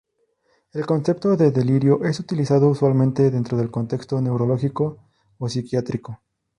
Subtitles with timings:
[0.73, 4.97] El concepto de delirio es utilizado usualmente dentro del contexto neurológico
[5.37, 6.19] o psiquiátrico.